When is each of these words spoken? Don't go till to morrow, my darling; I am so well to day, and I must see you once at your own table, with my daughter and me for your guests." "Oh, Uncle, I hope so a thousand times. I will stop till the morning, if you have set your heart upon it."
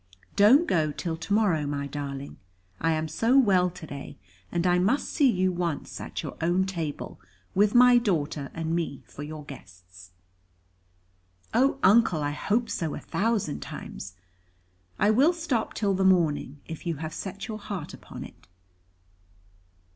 Don't 0.35 0.65
go 0.65 0.91
till 0.91 1.15
to 1.17 1.31
morrow, 1.31 1.67
my 1.67 1.85
darling; 1.85 2.37
I 2.79 2.93
am 2.93 3.07
so 3.07 3.37
well 3.37 3.69
to 3.69 3.85
day, 3.85 4.17
and 4.51 4.65
I 4.65 4.79
must 4.79 5.07
see 5.09 5.29
you 5.29 5.51
once 5.51 6.01
at 6.01 6.23
your 6.23 6.35
own 6.41 6.65
table, 6.65 7.21
with 7.53 7.75
my 7.75 7.99
daughter 7.99 8.49
and 8.55 8.75
me 8.75 9.03
for 9.05 9.21
your 9.21 9.45
guests." 9.45 10.09
"Oh, 11.53 11.77
Uncle, 11.83 12.23
I 12.23 12.31
hope 12.31 12.67
so 12.67 12.95
a 12.95 12.99
thousand 12.99 13.59
times. 13.59 14.15
I 14.97 15.11
will 15.11 15.33
stop 15.33 15.75
till 15.75 15.93
the 15.93 16.03
morning, 16.03 16.61
if 16.65 16.87
you 16.87 16.95
have 16.95 17.13
set 17.13 17.47
your 17.47 17.59
heart 17.59 17.93
upon 17.93 18.23
it." 18.23 18.47